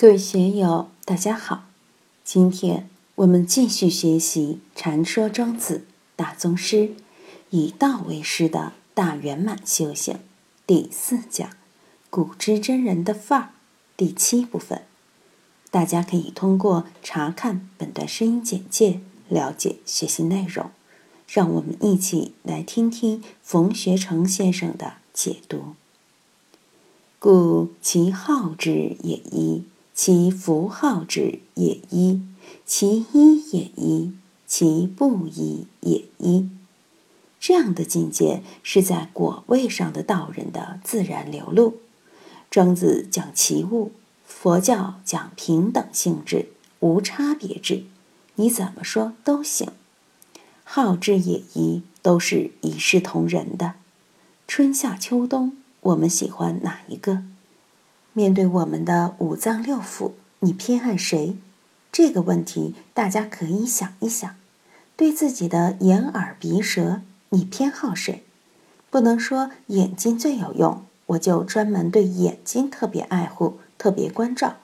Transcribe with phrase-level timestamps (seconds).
[0.00, 1.64] 各位学友，大家好！
[2.22, 6.92] 今天我们继续学习《禅说庄子》大宗师
[7.50, 10.20] 以道为师的大圆满修行
[10.64, 11.50] 第四讲
[12.10, 13.50] “古之真人的范儿”
[13.98, 14.82] 第七部分。
[15.72, 20.70] 大家可以通过查看本段声音简介了解学习内容。
[21.26, 25.74] 让我们一起来听听冯学成先生的解读。
[27.18, 29.64] 故其好之也一。
[30.00, 32.22] 其弗好之也一，
[32.64, 34.12] 其一也一，
[34.46, 36.48] 其不一也一。
[37.40, 41.78] 这样的境界是在果位上的道人的自然流露。
[42.48, 43.90] 庄子讲齐物，
[44.24, 47.82] 佛教讲平等性质、无差别质，
[48.36, 49.72] 你怎么说都行。
[50.62, 53.74] 好之也一，都是一视同仁的。
[54.46, 57.24] 春夏秋冬，我们喜欢哪一个？
[58.18, 61.36] 面对我们的五脏六腑，你偏爱谁？
[61.92, 64.34] 这个问题大家可以想一想。
[64.96, 68.24] 对自己的眼耳鼻舌，你偏好谁？
[68.90, 74.56] 不能说眼睛最有用，我就专门对眼睛特别爱护、特别关照。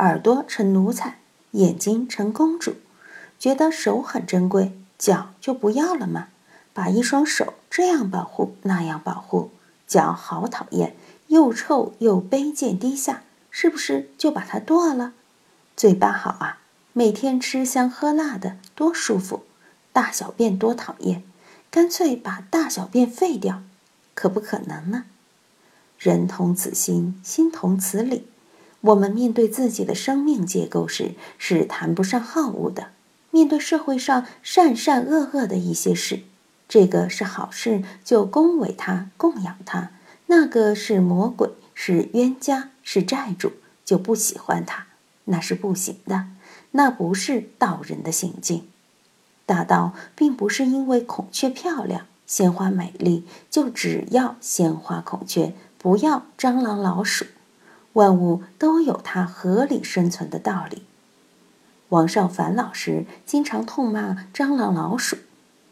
[0.00, 1.16] 耳朵成奴才，
[1.52, 2.74] 眼睛成公主，
[3.38, 6.28] 觉得手很珍贵，脚就不要了吗？
[6.74, 9.50] 把一双手这样保护，那样保护，
[9.88, 10.94] 脚好讨厌。
[11.26, 15.12] 又臭又卑贱低下，是不是就把它剁了？
[15.76, 16.60] 嘴巴好啊，
[16.94, 19.44] 每天吃香喝辣的，多舒服。
[19.92, 21.22] 大小便多讨厌，
[21.70, 23.62] 干脆把大小便废掉，
[24.14, 25.04] 可不可能呢？
[25.98, 28.26] 人同此心，心同此理。
[28.80, 32.84] 我们面对自己的生命结构时，是谈不上好恶的；
[33.30, 36.22] 面对社会上善善恶恶的一些事，
[36.68, 39.90] 这个是好事，就恭维他，供养他。
[40.26, 43.52] 那个是魔鬼，是冤家，是债主，
[43.84, 44.86] 就不喜欢他，
[45.24, 46.26] 那是不行的，
[46.72, 48.68] 那不是道人的行径。
[49.46, 57.24] 大道并不是因为孔雀漂亮、鲜花美丽，就只要鲜花孔雀，不要蟑螂老鼠。
[57.94, 60.82] 万物都有它合理生存的道理。
[61.88, 65.16] 王少凡老师经常痛骂蟑螂老鼠，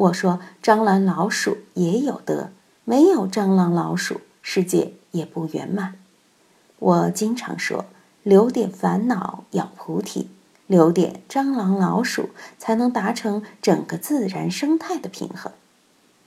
[0.00, 2.48] 我说蟑螂老鼠也有德，
[2.86, 4.22] 没有蟑螂老鼠。
[4.40, 5.96] 世界也不圆满。
[6.78, 7.84] 我经常说，
[8.22, 10.30] 留点烦恼养菩提，
[10.66, 15.52] 留点蟑螂老鼠，才能达成整个自然生态的平衡。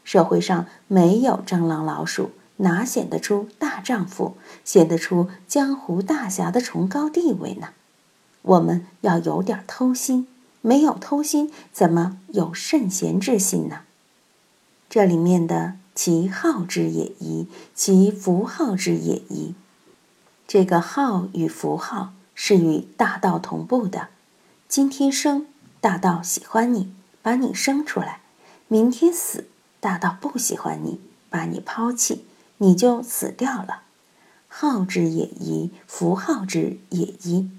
[0.04, 7.70] 社会上没有蟑螂老鼠，哪显得出大丈夫，显得出江湖大侠的崇高地位呢？
[8.44, 10.28] 我们要有点偷心，
[10.64, 13.82] 没有偷心，怎么有圣贤之心呢？
[14.90, 15.76] 这里面的。
[15.96, 19.54] 其好之也一，其符号之也一。
[20.48, 24.08] 这个号与符号是与大道同步的。
[24.68, 25.46] 今天生，
[25.80, 26.92] 大道喜欢你，
[27.22, 28.22] 把你生出来；
[28.68, 29.46] 明天死，
[29.80, 31.00] 大道不喜欢你，
[31.30, 32.26] 把你抛弃，
[32.58, 33.84] 你就死掉了。
[34.48, 37.52] 好之也一，符号之也一。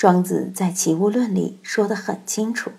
[0.00, 2.72] 庄子在《齐物论》里说得很清楚：“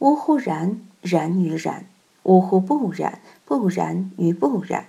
[0.00, 1.84] 呜呼然，然于然；
[2.24, 4.86] 呜呼不然。”不然于不然，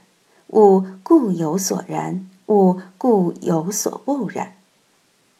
[0.47, 4.55] 物故有所然，物故有所不然。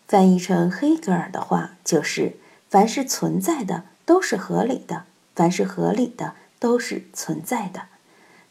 [0.08, 2.38] 翻译成黑格尔的话，就是
[2.70, 5.06] 凡是存在的都是合理的，
[5.36, 7.86] 凡是合理的都是存在的。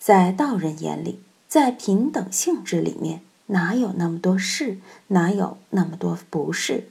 [0.00, 6.88] 在道人眼里，在平等性质里面，哪有那么多是，哪有那么多不是？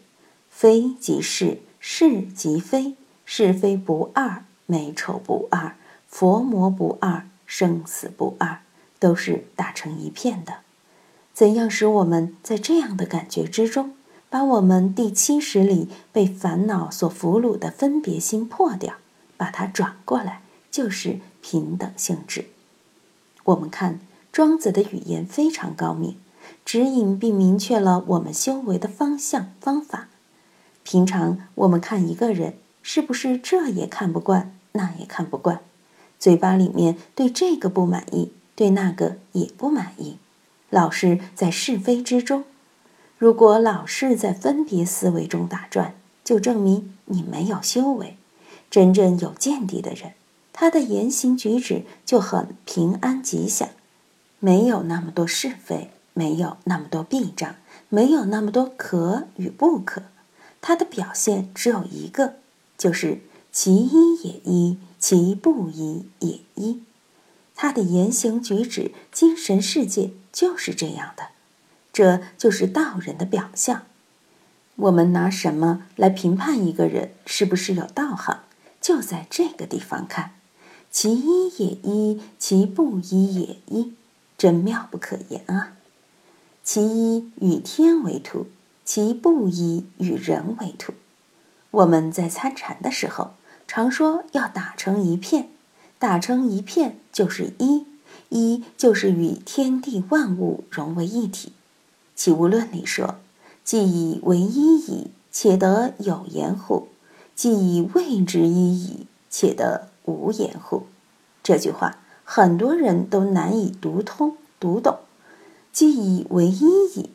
[0.60, 7.26] 非即是，是即非，是非不二，美丑不二，佛魔不二。
[7.46, 8.60] 生死不二，
[9.00, 10.56] 都是打成一片的。
[11.34, 13.96] 怎样使我们在这样的感觉之中，
[14.30, 18.96] 把我们第七十里被烦恼所俘虏的分别心破掉，
[19.38, 22.50] 把它转过来，就是平等性质。
[23.46, 24.02] 我们看
[24.34, 26.18] 庄子的语言非常高明，
[26.66, 30.10] 指引并明确了我们修为的方向方法。
[30.92, 35.60] 平常我们看一个人，是不是这也看不惯，那也看不惯？
[36.18, 40.18] 嘴巴里面对这个不满意，对那个也不满意，
[40.72, 42.44] 老是在是非之中。
[43.20, 45.94] 如果老是在分别思维中打转，
[46.24, 48.18] 就证明你没有修为。
[48.72, 50.14] 真正有见地的人，
[50.52, 53.70] 他的言行举止就很平安吉祥，
[54.40, 57.58] 没有那么多是非，没有那么多弊障，
[57.90, 60.02] 没有那么多可与不可。
[60.62, 62.36] 他的表现只有一个，
[62.78, 63.22] 就是
[63.52, 64.78] 其一也一。
[65.00, 66.84] 其不一也一，
[67.56, 71.30] 他的言行举止、精神世界就是这样的，
[71.94, 73.84] 这就是道人的表象。
[74.76, 78.44] 我们拿什么来评判一个人是不是有道行？
[78.82, 80.34] 就在这个地方看，
[80.92, 83.94] 其一也一，其不一也一，
[84.38, 85.78] 真妙不可言啊！
[86.62, 88.48] 其一与天为图，
[88.90, 90.94] 其不以与人为图。
[91.70, 93.34] 我们在参禅的时候，
[93.68, 95.50] 常说要打成一片，
[96.00, 97.86] 打成一片就是一，
[98.30, 101.54] 一就是与天地万物融为一体。
[102.16, 103.18] 起物论里说。
[103.64, 106.88] 既以为一矣，且得有言乎？
[107.36, 110.88] 既以谓之一矣，且得无言乎？
[111.44, 114.98] 这句话很多人都难以读通、读懂。
[115.72, 116.66] 既以为一
[116.96, 117.12] 矣，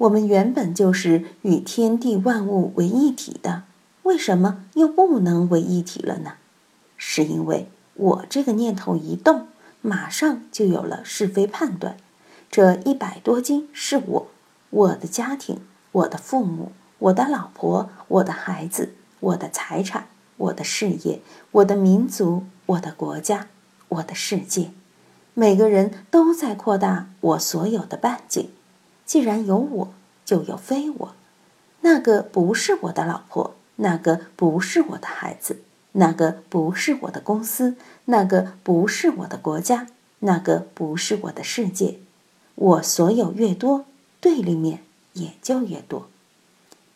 [0.00, 3.64] 我们原本就是与天地万物为一体的，
[4.04, 6.32] 为什么又不能为一体了呢？
[6.96, 9.48] 是因为我这个念头一动，
[9.82, 11.98] 马上就有了是非判断。
[12.50, 14.26] 这一百多斤是我，
[14.70, 15.60] 我的家庭。
[15.92, 20.06] 我的父母，我的老婆，我的孩子，我的财产，
[20.36, 21.20] 我的事业，
[21.50, 23.48] 我的民族，我的国家，
[23.88, 24.70] 我的世界，
[25.34, 28.50] 每个人都在扩大我所有的半径。
[29.10, 29.88] 既然有我，
[30.24, 31.14] 就有非我。
[31.80, 35.62] 那个不是我的老婆，那个不是我的孩子，
[35.94, 37.74] 那个不是我的公司，
[38.04, 39.88] 那个不是我的国家，
[40.20, 41.98] 那个不是我的世界。
[42.54, 43.84] 我所有越多，
[44.20, 44.84] 对立面。
[45.14, 46.06] 也就越多，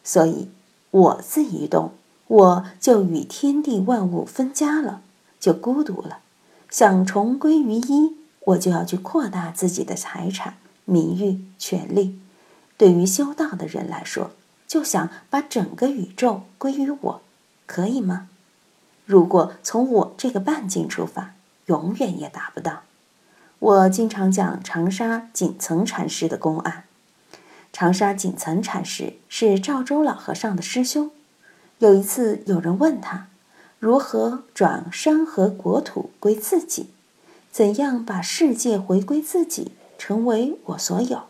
[0.04, 0.48] 所以
[0.92, 1.94] 我自一动，
[2.28, 5.02] 我就与天地万物分家了，
[5.40, 6.20] 就孤独了。
[6.70, 12.18] 想重归于一，我就要去扩大自己的财产、名誉、权利。
[12.76, 14.32] 对于修道的人来说，
[14.66, 17.22] 就想把整个宇宙归于我，
[17.66, 18.28] 可以吗？
[19.06, 21.34] 如果从我这个半径出发，
[21.66, 22.82] 永远也达不到。
[23.58, 26.84] 我经常讲长沙锦层禅师的公案。
[27.72, 31.10] 长沙锦层禅师是赵州老和尚的师兄。
[31.78, 33.28] 有一次，有人问他，
[33.78, 36.90] 如何转山河国土归自己？
[37.50, 39.72] 怎样把世界回归自己，
[40.06, 41.28] 成为我所有？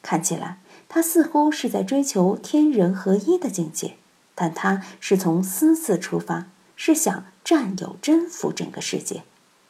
[0.00, 3.98] 看起来，他似乎是在追求天人合一的境界，
[4.34, 9.24] 但他是从私自出发，是想占有、征服整个世界，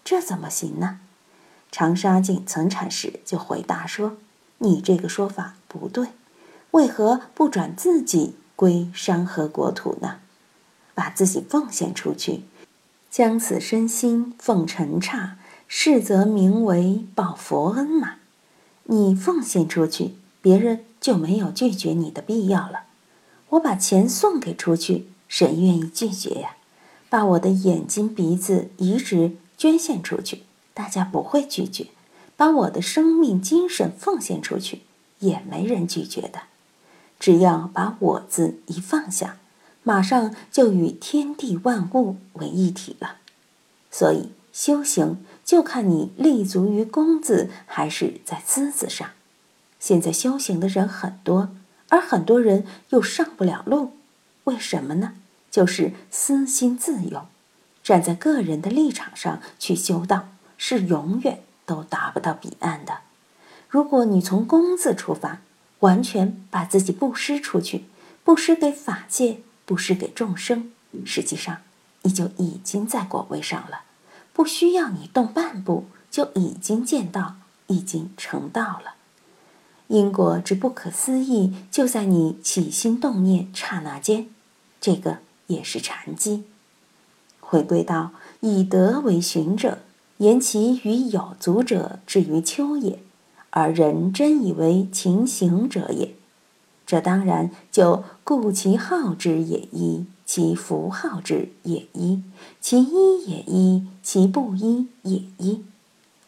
[0.05, 1.01] 这怎么行呢？
[1.73, 4.17] 长沙锦层禅师就回答说。
[4.59, 6.11] 你这个说法不对，
[6.71, 10.21] 为何不转自己归山河国土呢？
[10.95, 12.45] 把自己奉献出去，
[13.11, 18.18] 将此身心奉尘刹，是则名为报佛恩嘛。
[18.91, 22.85] 你奉献出去，别人就没有拒绝你的必要了。
[23.51, 26.57] 我把钱送给出去，谁愿意拒绝呀？
[27.11, 30.43] 把我的眼睛、鼻子移植捐献出去，
[30.73, 31.89] 大家不会拒绝。
[32.37, 34.83] 把我的生命、精神奉献出去，
[35.19, 36.43] 也没人拒绝的。
[37.19, 39.39] 只要把我字一放下，
[39.83, 43.17] 马上就与天地万物为一体了。
[43.91, 45.19] 所以修行
[45.49, 49.13] 就看你立足于公字还是在私字上。
[49.81, 51.49] 现在修行的人很多，
[51.89, 53.93] 而很多人又上不了路，
[54.45, 55.15] 为什么呢？
[55.51, 57.27] 就是私心自用，
[57.83, 60.29] 站在个人的立场上去修道，
[60.59, 61.41] 是永远。
[61.65, 63.01] 都达不到彼岸的。
[63.69, 65.43] 如果你从公字出发，
[65.81, 67.85] 完全把自己布施出去，
[68.25, 70.73] 布施给法界，布施给众生，
[71.05, 71.59] 实际上
[72.05, 73.83] 你就已经在果位上了，
[74.39, 77.35] 不需要你动半步，就已经见到，
[77.67, 78.95] 已经成道了。
[79.89, 84.29] 因果之不可思议，就在你起心动念刹那间，
[84.81, 85.19] 这个
[85.49, 86.45] 也是禅机。
[87.41, 89.79] 回归到以德为循者。
[90.19, 93.01] 言其与有足者至于丘也，
[93.51, 96.15] 而人真以为情行者也。
[96.87, 102.23] 这当然就故其好之也一，其符号之也一，
[102.61, 105.65] 其一也一，其不一也一。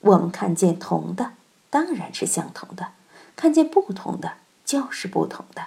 [0.00, 1.32] 我们看见同的，
[1.68, 2.92] 当然是相同的；
[3.36, 4.32] 看见不同的，
[4.64, 5.66] 就是不同的。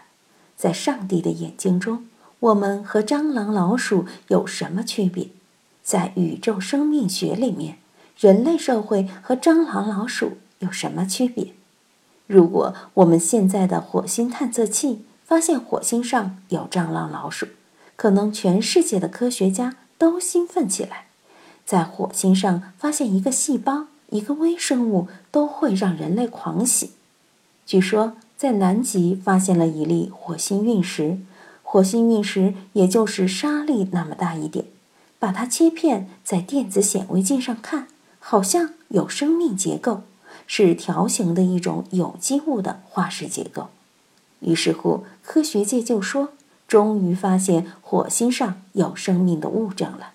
[0.58, 2.08] 在上帝的眼睛中，
[2.40, 5.30] 我们和蟑螂、老鼠有什么区别？
[5.84, 7.78] 在宇宙生命学里面。
[8.18, 11.54] 人类社会和蟑螂、老鼠有什么区别？
[12.26, 17.48] 如果我们现在的火星探测器发现火星上有蟑螂、老鼠，
[18.04, 21.06] 可能全世界的科学家都兴奋起来。
[21.66, 26.92] 在火星上发现一个细胞、一个微生物，都会让人类狂喜。
[27.66, 31.20] 据说在南极发现了一粒火星陨石，
[31.64, 34.66] 火星陨石也就是沙粒那么大一点，
[35.18, 37.88] 把它切片，在电子显微镜上看。
[38.20, 40.02] 好像有生命结构，
[40.46, 43.70] 是条形的一种有机物的化石结构。
[44.42, 46.34] 于是乎，科学界就说，
[46.74, 50.14] 终于发现火星上有生命的物证了。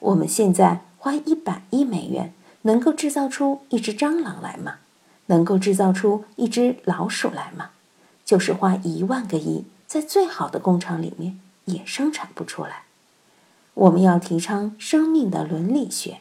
[0.00, 4.80] 我们现在花一百亿美元，能够制造出一只蟑螂来吗？
[5.28, 7.70] 能够制造出一只老鼠来吗？
[8.22, 12.82] 就是花一万个亿，在最好的工厂里面也生产不出来。
[13.72, 16.18] 我们要提倡生命的伦理学，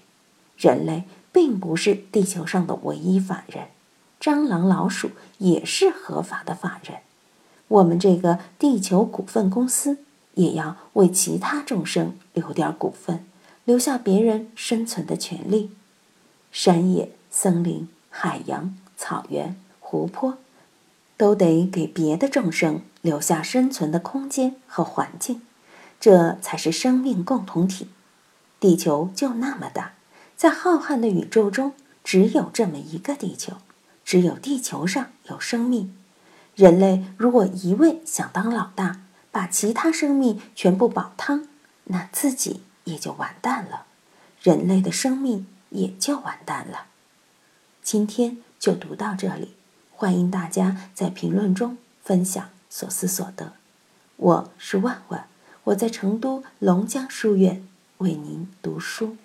[0.55, 3.65] 人类并不是地球上的唯一法人，
[4.21, 6.99] 蟑螂、老鼠也是合法的法人。
[7.67, 9.97] 我们这个地球股份公司
[10.35, 13.25] 也要为其他众生留点股份，
[13.65, 15.71] 留下别人生存的权利。
[16.51, 20.37] 山野、森林、海洋、草原、湖泊，
[21.17, 25.41] 都得给别的众生留下生存的空间和环境，
[25.99, 27.89] 这才是生命共同体。
[28.59, 29.93] 地球就那么大，
[30.37, 33.57] 在浩瀚的宇宙中，只有这么一个地球，
[34.05, 35.96] 只有地球上有生命。
[36.57, 41.47] 人类如果一味想当老大，把其他生命全部煲汤，
[41.83, 43.85] 那自己也就完蛋了，
[44.41, 46.87] 人类的生命也就完蛋了。
[47.83, 49.53] 今天就读到这里，
[49.91, 53.53] 欢迎大家在评论中分享所思所得。
[54.15, 55.27] 我是万万，
[55.65, 57.67] 我在成都龙江书院
[57.99, 59.15] 为您读书。